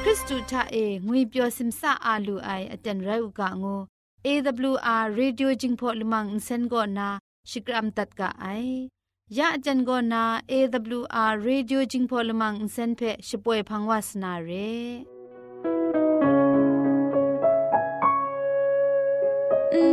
[0.00, 3.76] เปียวซิมซาอาลูไออาจารย์ไรอุกะงู
[4.26, 7.08] AWR Radio Jingpho Limang Insen go na
[7.50, 8.88] Shikram tat ka ai
[9.36, 10.22] ya ajan go na
[10.56, 14.70] AWR Radio Jingpho Limang Insen phe shpoe phangwas na re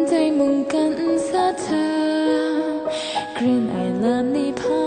[0.07, 0.93] ใจมุ่งกัน
[1.29, 1.87] สะเธอ
[3.37, 4.77] กรีนไอลามนี่พั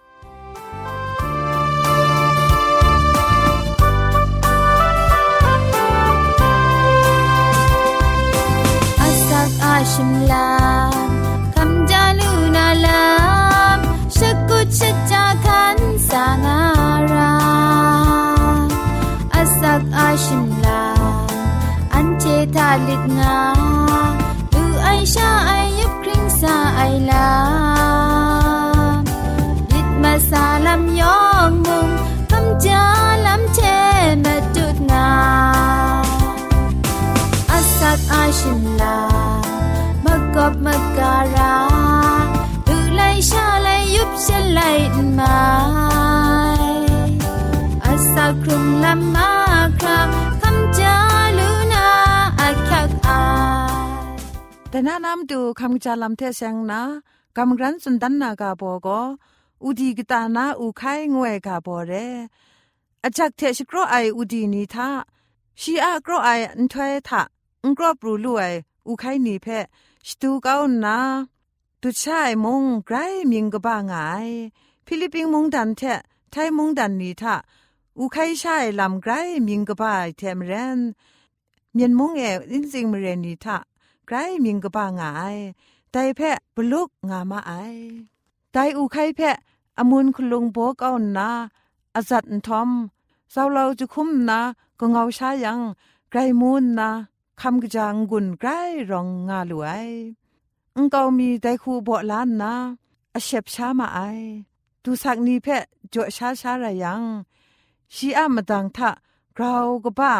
[54.87, 56.81] นานำดูคำจาลำเทเซงนะ
[57.37, 59.01] กำรันสุนดันนากาโบก็
[59.63, 61.93] อุดีกตานาอุไข่งวยกาโบเร
[63.03, 64.89] อาจักเทชกรอไออุดีนีทา
[65.61, 67.21] ชีอากรไออันถวยทะ
[67.63, 68.43] อังกรอปรูลุไอ
[68.87, 69.47] อุไคนีเพ
[70.07, 70.97] สตูเกานา
[71.81, 72.95] ตุชายมงไกร
[73.31, 74.29] มิงกบ้างาย
[74.85, 75.81] ฟิลิปปิงมงดันเท
[76.31, 77.35] ไทยมงดันนีทะ
[77.99, 79.11] อุไคชายลำไกร
[79.47, 80.79] มิงกบ้าเทมเรน
[81.73, 83.57] เมียนมงเออินซิงมเรนีทะ
[84.11, 85.37] กรมิงกบ้างาย
[85.91, 86.19] ไตเพ
[86.55, 87.51] บลุกงามาไอ
[88.51, 89.19] ไตอุไคเพ
[89.77, 91.29] อมุนคุลุงโบกเอานา
[91.95, 92.69] อาจัดทอม
[93.31, 94.39] เศร้าเราจะคุ้มนา
[94.79, 95.59] ก็เงาชายัง
[96.09, 96.89] ไกรมูนนา
[97.41, 98.49] คำกจางกุนไกร
[98.89, 99.87] รองงาลวย
[100.75, 102.53] อังเกามีไดคูบ่ล้านนา
[103.13, 103.99] อาเชบช้ามาไอ
[104.83, 105.63] ตูสักนีเพะ
[105.93, 107.03] จ่อชาช้าระยัง
[107.93, 108.89] ชีอามาดังทะ
[109.35, 109.53] เรา
[109.83, 110.13] ก็บ้า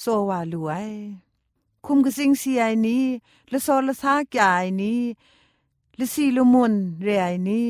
[0.00, 0.88] โซวาลวย
[1.86, 3.04] คุมกสิงสีไอนี้
[3.52, 5.00] ละโซละซากไอนี้
[5.98, 7.68] ละสีละมุนเรไอนี้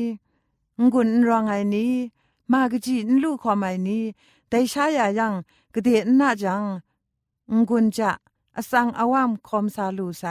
[0.91, 1.93] งุนรองไอนี้
[2.51, 4.03] มากจีนลูกความไอนี้
[4.47, 5.33] แต่ชายายัง
[5.73, 6.63] กระเดนหน้าจัง
[7.69, 8.11] งุนจะ
[8.57, 10.23] อสังอาวามคอมซาลูไซ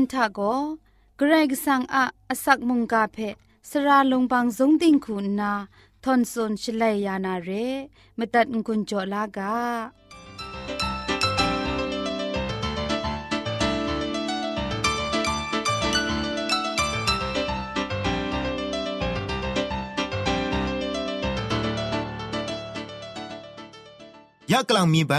[0.00, 0.40] นทะโก
[1.16, 3.18] เกรกสังอะอสักมุงกาเพ
[3.70, 5.52] สระลงบางสงติงคุณนา
[6.04, 7.50] ทอนซนชลัยยานาเร
[8.18, 9.54] มตัดกุญจลากา
[24.52, 25.12] ยะกลังมีไป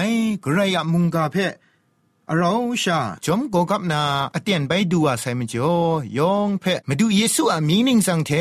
[0.44, 1.38] กระยะมุงกาเพ
[2.38, 4.02] เราชาจอมโกกับนา
[4.36, 5.74] อเตียนไปดูอาไซมจ่อ
[6.18, 8.32] ยองเพะมาดูเยซูอามีนิงสังเท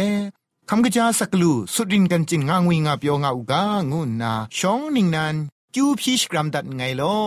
[0.69, 5.35] คำกะจาสักลูสุดรินกันจิงงางวิงาเปียวงาอุกางุนนาชองนิงนัน
[5.75, 7.21] จูพีชกรัมดัดไงลอ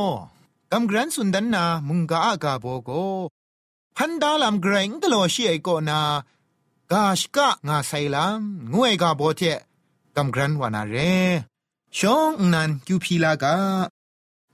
[0.72, 2.89] กำกรันสุนดันนามุงกาอากาโบโก
[3.98, 6.00] พันดาลามเกรงกโลชีไอโกนา
[6.91, 8.41] กาชกะงาไซลาม
[8.74, 9.41] งวยกาโบเท
[10.15, 10.96] กำกรันวานาเร
[11.98, 13.56] ชองนันกิวพีลากา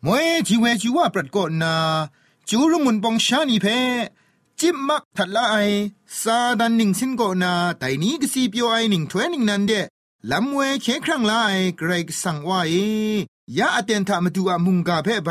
[0.06, 1.76] มวยจีเวจีว่าปรัดกอนา
[2.50, 3.66] จูรุมุนปองชานีเพ
[4.60, 5.56] จิบมักทัดละไอ
[6.22, 9.72] ซาดันหนิงสินกนาแต่นี้ก็สีเปียวไอหนิงถวยนิงนันเด
[10.32, 12.74] ลำเวเคครั้งละไอเกรกสังว่าเอ
[13.58, 15.30] ยาอเตนทามาดูอามุงกาเพไป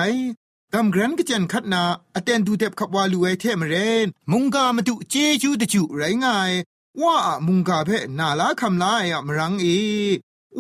[0.73, 1.83] กำกรันก็จันคัดนา
[2.17, 6.53] อเตนดูเด็บขับวาลูไอเทมเรนมุงกามาดูเจจูตะจูไรง่าย
[7.03, 9.67] ว่ามุงกาเพนาลาคำลายอะมรังเอ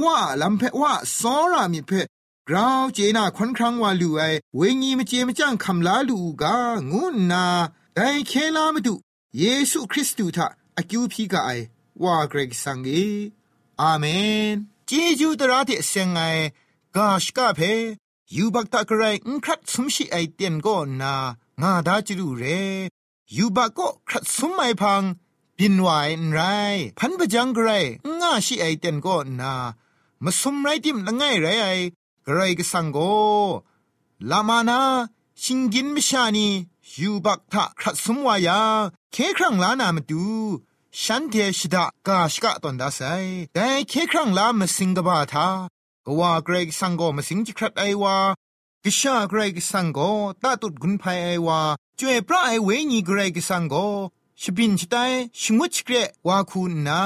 [0.02, 2.06] ว่าลำเพะว่าสอรามิเพะ
[2.50, 4.22] กราวเจนาควันครั้งว่าลูไอ
[4.56, 6.56] เวงีมเจมจ้างคำลาลูกา
[6.90, 7.44] งุนนา
[7.94, 8.94] ไดเคลามาดุ
[9.38, 11.50] เยซูคริสต์ทะอากิวพีกาไอ
[12.02, 12.90] ว่าเกรกสังเอ
[13.80, 14.04] อาเม
[14.52, 16.20] นเจจูตระเทเซงไง
[16.96, 17.60] กาชกาเพ
[18.36, 21.14] ยูบักตะกรายอุครัดสมชิไอเตียนก็นา
[21.62, 22.44] งาดาจิรูเร
[23.36, 25.02] ยูบักก็ครัดสมไอพัง
[25.56, 26.40] ปินวายนไร
[26.98, 27.84] พันปะจังกราย
[28.20, 29.54] งาชิไอเตียนก็นา
[30.24, 31.68] มาสมไรติมละไงไรไอ
[32.28, 32.98] กรกสังโก
[34.30, 34.80] ลามานา
[35.42, 36.48] ชิงกินมิชานี
[36.98, 38.60] ยูบักทะครัสมวายา
[39.12, 40.26] เคครั้งลานามาดู
[41.02, 43.00] ฉันเทชดากาชกะตอนดาไซ
[43.54, 45.48] แต่เคครั้งลามสิงกบาทา
[46.06, 48.16] กว่าเกรกสังโกมสิงจิครัดไอวา
[48.84, 49.98] กิชาเกรกสังโก
[50.42, 51.60] ตาตุดกุนภัยไอวา
[51.98, 53.74] จวยพระไอเวญีเกรกสังโก
[54.40, 54.96] ชิบินชิไต
[55.40, 55.94] ชงวชิเกร
[56.26, 57.02] วาคูนา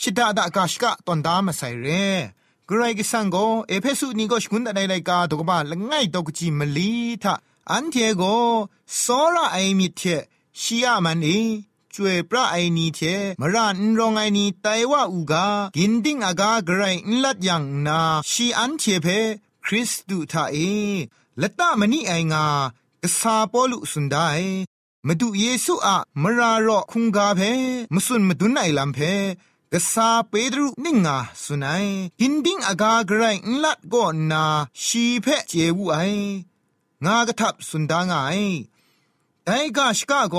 [0.00, 1.86] ชิดาดากาชกะตอนดามาไซเร
[2.70, 3.36] กรกสังโก
[3.68, 7.34] เอเพสุนีก็ชกุนตะไดไลกาตกบาละง่ายตกจิมลีทา
[7.70, 8.22] อันเทโก
[8.98, 9.04] โซ
[9.34, 10.02] ระไอมิเท
[10.60, 11.28] ชียมันเอ
[11.94, 13.00] จวยพระไอนีเท
[13.40, 18.00] มรานรองไอนีไตว่าอูกากินดิ้งอากากรนลัดยังนา
[18.30, 19.06] ชีอันเทเพ
[19.64, 20.56] คริสตุทาเอ
[21.40, 22.44] ละตะมณีไองา
[23.02, 24.16] กษาปอลุสุนได
[25.06, 27.40] มาดูเยซูอะมรารอคุงกาเพ
[27.94, 28.98] มสุนมาดุนไอลัมเพ
[29.74, 31.86] กษาเปดรุนิงอาสุนัย
[32.20, 34.44] กินดิ้งอากาไกรนลัดก็นา
[34.84, 35.96] ชีเพเจวูไอ
[37.04, 38.16] งากระทับสุนดางไอ
[39.46, 40.36] ไอกาชกาโก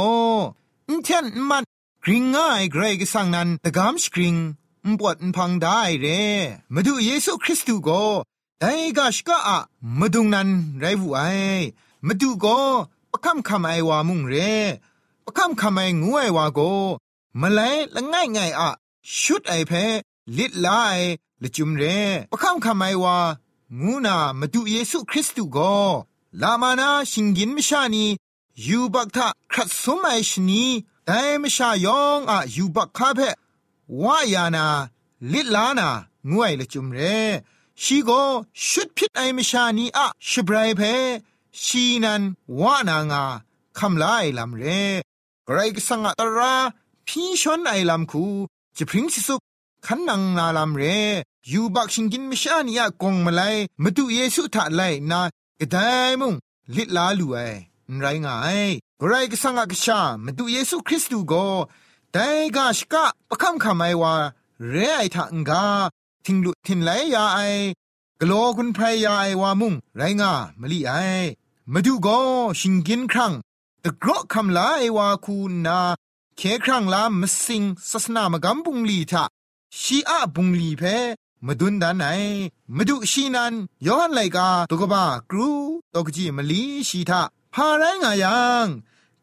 [0.90, 1.64] อินเทนมัน
[2.04, 4.36] กริงง่ายเกรกสังนันตะกามสกริง
[5.00, 6.08] ปวดพังได้เร
[6.74, 7.90] มาดูเยซูคริสต์โก
[8.62, 8.66] ไอ
[8.98, 9.60] กาชกาอะ
[10.00, 10.50] มาดุงนัน
[10.80, 11.22] ไรวูไอ
[12.08, 12.46] มาดูโก
[13.12, 14.34] ปะคำคำไอวามุงเร
[15.26, 16.60] ปะคำคำไองูไอวาโก
[17.42, 18.72] มาเลยละง่ายง่ายอะ
[19.22, 19.72] ชุดไอเพ
[20.38, 21.00] ลิดลาย
[21.44, 21.84] ละจุมเร
[22.32, 23.18] ประคำคำไอว่า
[23.82, 25.58] งูนามาดูเยซูคริสต์โก
[26.42, 28.06] ลามานาชิงกินมิชานี
[28.68, 30.64] ยูบักทะครัดสมัยชนี
[31.06, 33.20] แต่มิชายองอะยูบักคาเพ
[34.04, 34.68] วายานา
[35.32, 35.90] ลิลานา
[36.32, 37.00] งวยละจุมเร
[37.82, 38.10] ชีโก
[38.68, 40.82] ชุดพิษไอมิชานีอะชบรายเพ
[41.64, 42.22] ชีนัน
[42.60, 43.24] วานางา
[43.78, 44.64] คำลาไอลำเร
[45.46, 46.56] ไกรกสังตรา
[47.08, 48.26] พี่ชนไอลำคู
[48.78, 49.36] จะพริ้งสิสุ
[49.86, 50.84] ขันนังนาลำเร
[51.52, 53.42] ยูบักชิงกินมิชานีอะกงมาไล
[53.84, 54.82] มาดูเยซูทะไล
[55.12, 55.22] นา
[55.60, 55.78] กระได
[56.22, 56.34] มุง
[56.76, 57.38] ลิลาลูไอ
[58.00, 58.60] ไรง่าย
[59.02, 61.48] กรก็สังกชามาดูเยซูคริสต์ก็
[62.12, 64.14] แต่กาชกะประคำคำไอว่า
[64.70, 65.64] เรไอทังกา
[66.26, 67.40] ทิงลุทินไลยาไอ
[68.22, 70.94] กลัวคุณพรยาไอว่ามุงไรงามลีไอ
[71.74, 72.20] มาดูก็
[72.60, 73.34] ชิงกินครั้ง
[73.84, 75.80] ตะกรอคำลาไอว่าคูนา
[76.38, 79.24] เคครั้งลามสิงศาสนามกำบุงลีทะ
[79.80, 80.84] ชีอะบุงลีเพ
[81.46, 82.06] มาดุนดานไหน
[82.76, 83.54] มาดูชีนัน
[83.88, 85.52] ย้อนไลกาตกบ้ากรู
[85.96, 87.22] ตกจีมลีชีทา
[87.54, 88.68] พาไรงายัง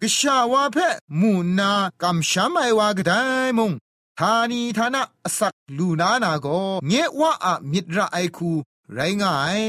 [0.01, 0.77] กชาวาเพ
[1.20, 1.70] มูนา
[2.03, 3.12] กำชามไอวากได
[3.59, 3.73] มง
[4.18, 5.03] ทานีทานะ
[5.38, 6.46] สักลูนานาโก
[6.87, 8.51] เงว่าอะมิตรไอคู
[8.92, 9.61] ไรงาย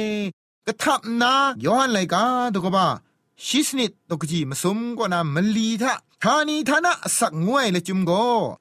[0.65, 1.33] กะทับนา
[1.65, 2.23] ย้อนไลกา
[2.53, 2.85] ตกบ้า
[3.45, 5.93] ชิสนิดตกจีมาสมกว่านามลีทา
[6.25, 8.11] ทานีทานะสักงวยละจุมโก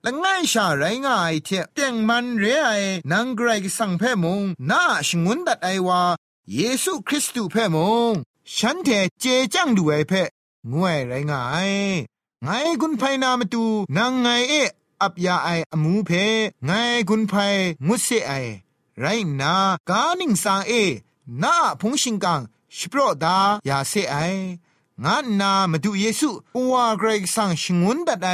[0.04, 2.70] ละง่ายชาไรง่ายเทเตียงมันเรไอ
[3.10, 6.02] นังไกรกสังเพมงนาชงุนดัดไอวา
[6.54, 7.76] เยซูคริสต์เพม
[8.10, 8.12] ง
[8.56, 8.88] ฉันเท
[9.20, 10.12] เจจังดูไอเพ
[10.72, 11.72] งวยไรง่าย
[12.44, 12.48] ไง
[12.80, 13.64] กุนไพนามาตู
[13.96, 14.54] นางไงเอ
[15.02, 16.10] อับยาไออมูเพ
[16.66, 16.70] ไง
[17.08, 17.32] กุนไพ
[17.86, 18.32] งุเสไอ
[19.00, 19.06] ไร
[19.40, 19.54] นา
[19.88, 20.72] กานิงสางเอ
[21.42, 22.40] นาพงชิงกัง
[22.76, 23.36] ชิโปรดา
[23.68, 24.16] ยาเซไอ
[25.04, 28.28] งานนามาดูเยซูปัวเกรกสังชงุนดัดไอ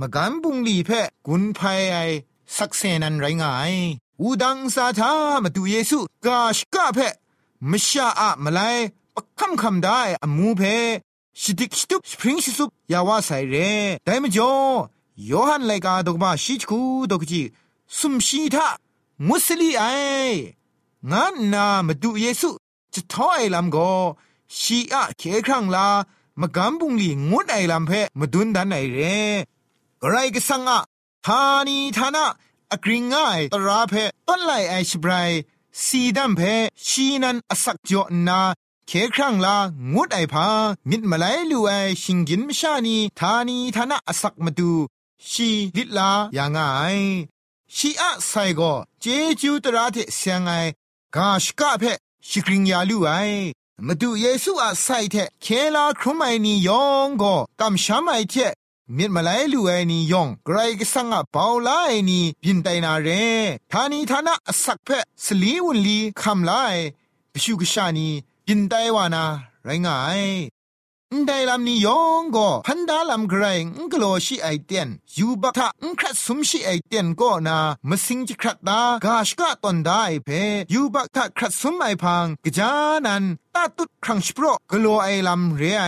[0.00, 0.90] มกันบุงลีเพ
[1.26, 1.60] กุนไพ
[1.92, 1.96] ไอ
[2.56, 3.74] สักเซนันไรงาย
[4.20, 5.12] อูดังซาทา
[5.44, 6.98] มาดูเยซูกาชกะเพ
[7.70, 8.60] มชาอะมาไล
[9.14, 10.62] ปคำคำได้อมูเพ
[11.40, 13.54] ชิดิกชิตุสปริงชิสุปยาวาไซเร
[14.04, 14.52] แต่มจ่อ
[15.30, 17.42] ยอหันไลกาดกบ้าชิจคูดกจี
[17.98, 18.66] สุมชีทา
[19.28, 19.84] มุสลีไอ
[21.12, 22.48] งานนามาดูเยซู
[22.94, 23.78] จะท้อไอลำโก
[24.60, 25.88] ชีอะเคครั้งลา
[26.40, 28.98] มะกำบุงลีงุดไอลำเพมาดุนดันไอเร
[30.02, 30.80] กไรก็สังอะ
[31.26, 32.26] ทานีทานะ
[32.72, 33.94] อกริงง่ายตราเพ
[34.28, 35.30] ต้นไลไอชบราย
[35.84, 36.40] สีดัมเพ
[36.86, 38.40] ชีนันอสักจอนา
[38.86, 39.56] เคครั้งลา
[39.92, 40.46] งุดไอพา
[40.90, 44.72] มิดมาไลลูไอชิงกินมชานีทานีทานะอสักมาดู
[45.30, 46.58] ชีลิลาอย่างไง
[47.76, 48.60] ชีอะไซโก
[49.00, 49.04] เจ
[49.40, 50.52] จูตราเทเสียงไอ
[51.14, 51.84] กาชกะเพ
[52.28, 53.10] ชิกริงยาลูไอ
[53.86, 58.34] มาดูเยซูอาไซเทเคลาครุมไอนียองก็กำช้ำไอเท
[58.96, 63.08] มิดมาไลลูไอนียองไกรก็สังอาเปาลาไอนีบินไตนาเร
[63.72, 64.34] ทานีทานะ
[64.64, 64.88] สักเพ
[65.24, 66.76] สลีวุลีคำลาย
[67.32, 68.08] ปชูกชานี
[68.46, 69.24] บินไตวานา
[69.64, 70.22] ไรงาย
[71.26, 80.28] ไรงายန်ไดลำนี้ยองก็พันดาลำไกรงกโลชิไอเตียนยูบักทะอุครัดสมชิไอเตียนก็นามสิงจิครัดดากาชกะตอนได้เพ
[80.72, 82.72] ยูบักทะครัดสมไอพังกจา
[83.06, 83.24] นัน
[83.54, 85.84] ตาตุดครั้งสโปรกโลไอลำเรไอ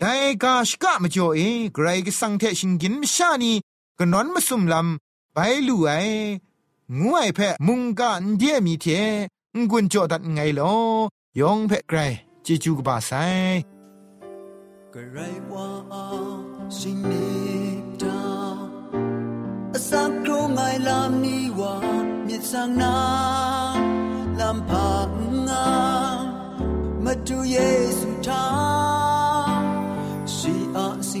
[0.00, 1.40] ได้กาชกะมาจ่อเอ
[1.74, 3.52] ไกรกสังเทชิงกินมชานี
[3.98, 5.90] ก็นอนมาสุมลำไปลู่ไอ
[6.98, 8.86] งูไอเพมุงกันเดียมีเท
[9.70, 10.74] งุนจ่อดัดไงลอ
[11.40, 11.98] ยองเพไกร
[12.44, 13.12] จิจูกบาไซ
[14.98, 15.20] กระไร
[15.52, 15.70] ว่า
[16.78, 17.28] สินิ
[18.02, 18.24] ดา
[19.72, 21.74] อสักครูไงลำนี้ว่า
[22.26, 22.96] มีสังนา
[24.40, 25.10] ลำพัง
[25.48, 25.68] งา
[27.04, 27.58] มาดูเย
[27.98, 28.46] ซูทา
[30.34, 31.20] ชีอาสิ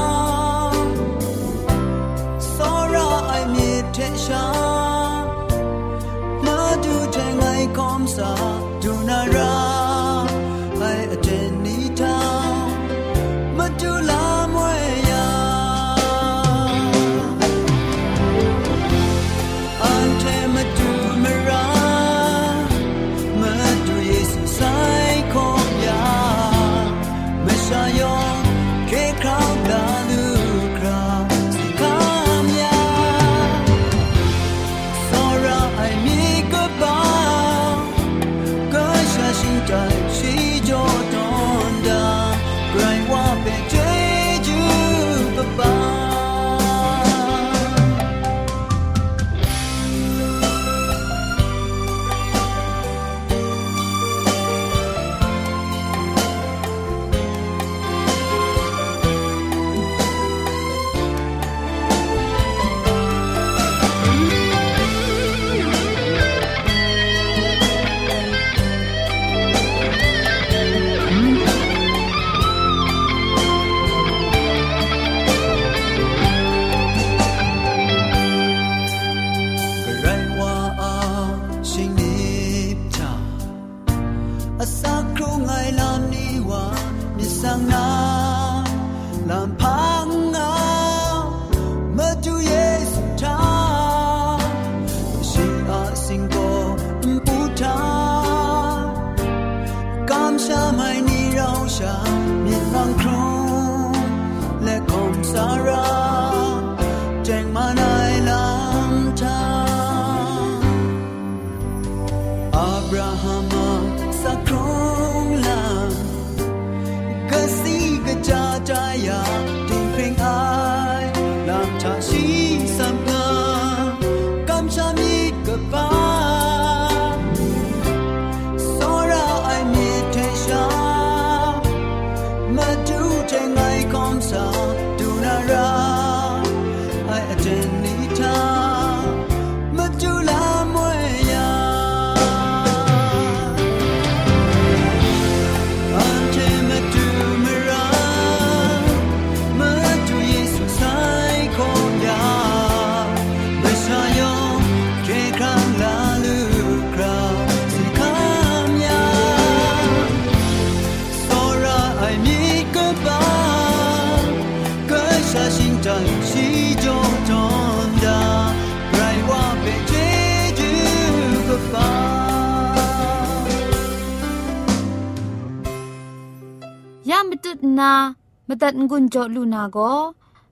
[178.62, 179.78] ตัดงุนจอลูนาโก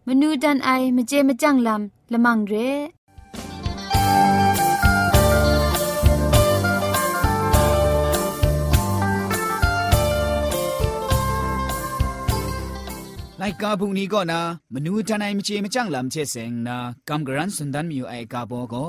[0.06, 2.54] มนูดันไอมเจมจังลำละมังเร
[13.38, 14.40] ไลกาบุงนี้ก็นะ
[14.72, 16.76] มนูทนายมเจมจังลำเชเซงนะ
[17.08, 18.86] กำกรันสุนดันมีอยู่ไอกาโบก็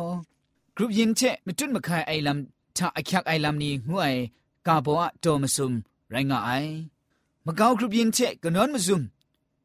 [0.76, 4.16] กรุปยินเชมจุนมาคายไอลำถ้าไอคักไอลำนี้งวย
[4.68, 5.74] กาโบอะโตมซุม
[6.12, 6.50] ไรงาไอ
[7.47, 9.03] มะกาวกรุปยินเชกนอนมซุม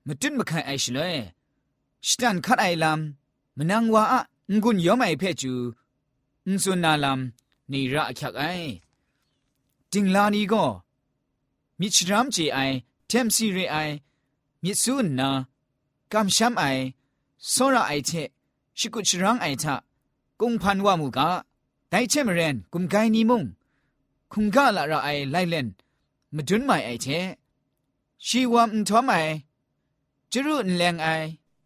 [0.08, 1.16] มจุนมาคายไอชเลย
[2.08, 4.22] สตันคัดไอลำมนังว่าอะ
[4.64, 5.54] งุนยอมไอเพจู
[6.46, 8.44] อุนซุนนาลำนี่ระคักไอ
[9.92, 10.66] จิงลานีก็
[11.80, 12.60] มิชรามเจไอ
[13.08, 13.76] เทมซีเรไอ
[14.64, 15.30] มิสูนนา
[16.12, 16.64] กำช้ำไอ
[17.50, 18.12] โซระไอเช
[18.78, 19.76] ชิกุชรังไอทะ
[20.40, 21.30] กุงพันวามูกะ
[21.90, 23.44] ไดเชมเรนกุมไกนีมุง
[24.32, 25.68] คุงกะละระไอไลเลน
[26.36, 27.08] มดุนไม่ไอเช
[28.27, 29.15] ชีวามทอมไอ
[30.33, 31.09] จรุนแรงไอ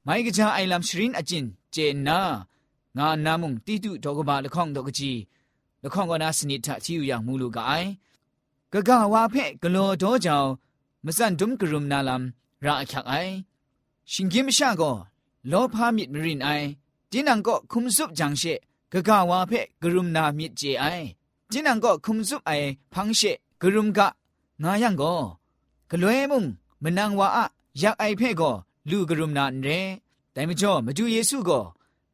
[0.03, 2.19] ไม่กะจาไอลำชรินอจินเจนนา
[2.99, 5.13] งานามุงตีตุดอกบาละข้องดอกจี
[5.83, 7.73] ละข้องกนาสนิทะที่อยู่อย่างมูลูกไอ
[8.73, 10.45] กะกะวาเพ่กะโลโดจาว
[11.05, 12.23] มะสันดุมกรุมนาลัม
[12.65, 13.13] ราอักไอ
[14.13, 14.83] ชิงกิมชาโก
[15.49, 16.49] โลพามิดมรินไอ
[17.11, 18.43] จินังก็คุมซุบจังเช
[18.93, 20.85] กะกะวาเพ่กรุมนามิดเจไอ
[21.53, 22.53] จินังก็คุมซุบไอ
[22.93, 23.21] พังเช
[23.61, 24.07] กรุมกะ
[24.63, 25.15] งายังก็
[25.92, 26.46] กลวยมุง
[26.84, 27.46] มนังว่าอะ
[27.82, 28.52] ยักไอเพ่ก็
[28.90, 29.70] ลูกรุมนาเร
[30.32, 31.60] แต่มจ่อมาดูเยซูก็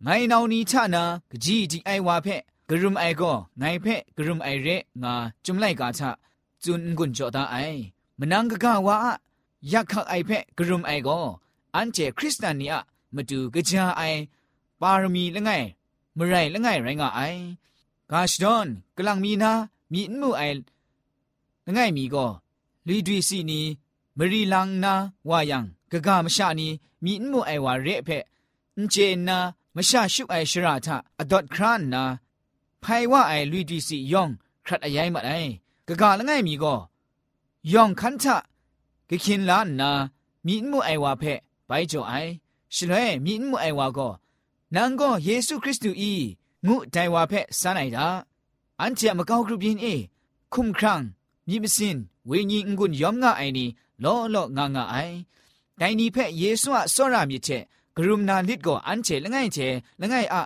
[0.03, 2.35] ไงนาวนีชะนากะจีจีไอวาเพ่
[2.69, 4.67] กรุมไอก็ไงเพ่กรุมไอเร
[5.01, 5.13] งา
[5.45, 6.09] จุมไลกาชะ
[6.63, 7.55] จุนกุนจ่อตาไอ
[8.19, 9.13] มนังกะกะวาอะ
[9.71, 11.17] ยักขักไอเพ่กรุมไอก็
[11.75, 12.81] อันเจคริสตานีอะ
[13.15, 14.01] มาดูกะจาไอ
[14.81, 15.51] ปารมีละไง
[16.17, 17.21] มไรละไงไรงะไอ
[18.11, 19.51] กาชดอนกำลังมีนา
[19.93, 20.41] มีนมูไอ
[21.65, 22.25] ละไงมีก็
[22.87, 23.61] လီဒွီစီနီ
[24.17, 24.93] မရီလန်နာ
[25.29, 25.59] ဝါယံ
[25.91, 26.67] ဂဂမရှာနီ
[27.03, 28.23] မိအမှုအိုင်ဝါရဲ့ဖက်
[28.77, 29.37] အင်ဂျေနာ
[29.75, 30.87] မရှာရှုအိုင်ရှရာထ
[31.21, 32.03] အဒေါတ်ခရန်နာ
[32.83, 34.31] ဖိုင်ဝအိုင်လီဒွီစီယောင်
[34.65, 35.49] ခရတ်အယိုင်မအိုင်
[35.87, 36.79] ဂဂလငိုင်မီကော
[37.73, 38.27] ယောင်ခန်ချ
[39.09, 39.91] ဂခင်လာနာ
[40.45, 42.31] မိအမှုအိုင်ဝါဖက်ဘိုင်ဂျိုအိုင်
[42.75, 44.13] ရှလွဲမိအမှုအိုင်ဝါကော
[44.73, 46.13] နန်ကောယေရှုခရစ်တုဤ
[46.65, 48.07] ငုတိုင်ဝါဖက်စမ်းနိုင်တာ
[48.79, 49.95] အန်ချေမကောက်ကရုပြင်းအေ
[50.53, 51.01] ခုမ်ခရန်
[51.47, 51.97] မြင့်မစင်
[52.28, 53.66] ဝိညာဉ်ငွန်းယောမ်ငါအိုင်နီ
[54.04, 55.16] လောလောငါငါအိုင်
[55.80, 57.62] တိုင်ဒီဖက်ယေဆုအစောရမြစ်ချက်
[57.96, 59.68] ဂရုမနာလစ်ကိုအန်ချေလငိုင်ချေ
[60.00, 60.36] လငိုင်အ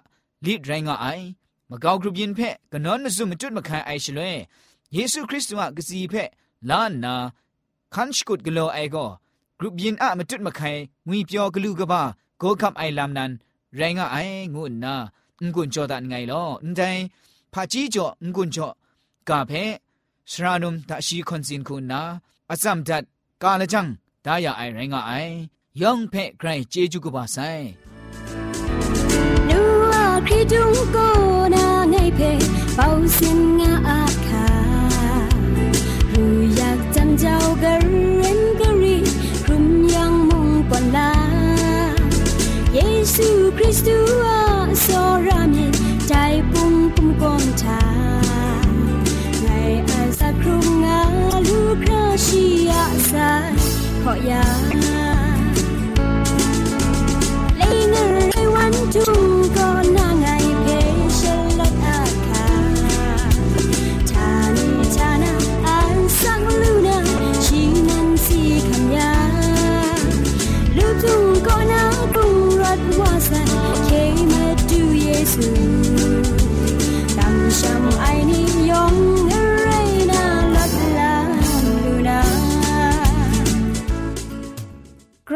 [0.44, 1.24] လစ်ရိုင်းငါအိုင်
[1.70, 4.30] မကောက်ကရုပြင်းဖက်ကနောနစုမတွတ်မခံအိုင်ရှလွဲ
[4.94, 6.30] ယေရှုခရစ်တုကစီဖက်
[6.70, 7.14] လာနာ
[7.94, 9.08] ခန်းရှ်ကုတ်ဂလောအိုင်ကို
[9.58, 10.70] ဂရုပြင်းအမတွတ်မခံ
[11.08, 12.02] ငွေပြောဂလူကပါ
[12.40, 13.32] ဂိုကပ်အိုင်လမ်နန်
[13.78, 14.94] ရိုင်းငါအိုင်ငုနာ
[15.40, 17.00] ငွန်းကြောဒန်ငိုင်လောအန်တိုင်
[20.31, 22.01] สรานุมตาชีคอนซินคูณนา
[22.51, 23.03] อาซัมดัด
[23.43, 23.87] กาลจัง
[24.25, 25.11] ตายาไอไรงไอ
[25.81, 27.37] ยองเพ่ใครเจจูกบาไซ
[29.49, 29.93] นัว
[30.25, 30.97] คริดุงโก
[31.53, 32.31] นาไงเพ่
[32.75, 32.87] เป่า
[33.17, 34.47] สินงาอาคา
[36.11, 37.73] รูอยากจำเจ้ากระ
[38.17, 38.97] เรนกรี
[39.45, 41.11] คุมยังมุงปอนลา
[42.73, 42.79] เย
[43.13, 44.23] ซูคริสต์ตัว
[44.85, 44.87] ส
[45.25, 45.65] รามี
[46.07, 46.13] ใจ
[46.51, 47.79] ปุ่มปุ่มกอนชา
[50.41, 51.01] ครงงา
[51.47, 53.53] ลูกราชียาสาย
[54.03, 54.45] ขอยา
[57.57, 59.05] เลยเงินไรวันจู
[59.57, 60.27] ก่อนนางไง
[60.61, 60.67] เพ
[61.21, 62.47] ชรลดอาคา
[64.11, 65.33] ชานิชานา
[65.65, 66.99] อันสังลูนา
[67.45, 69.13] ชีนันสีคำยา
[70.77, 71.15] ลูกจู
[71.47, 73.51] ก่อนนางกรุงรัฐวาสัย
[73.85, 73.89] เค
[74.31, 75.49] มาดูเยซู